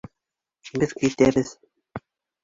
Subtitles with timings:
[0.83, 1.51] Беҙ китәбеҙ.